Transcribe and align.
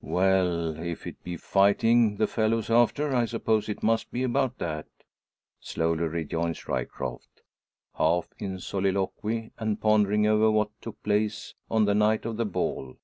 "Well; 0.00 0.78
if 0.78 1.06
it 1.06 1.22
be 1.22 1.36
fighting 1.36 2.16
the 2.16 2.26
fellow's 2.26 2.70
after, 2.70 3.14
I 3.14 3.26
suppose 3.26 3.68
it 3.68 3.82
must 3.82 4.10
be 4.10 4.22
about 4.22 4.56
that," 4.56 4.86
slowly 5.60 6.04
rejoins 6.04 6.66
Ryecroft, 6.66 7.42
half 7.98 8.30
in 8.38 8.58
soliloquy 8.58 9.52
and 9.58 9.78
pondering 9.82 10.26
over 10.26 10.50
what 10.50 10.70
took 10.80 11.02
place 11.02 11.52
on 11.70 11.84
the 11.84 11.94
night 11.94 12.24
of 12.24 12.38
the 12.38 12.46
ball. 12.46 12.96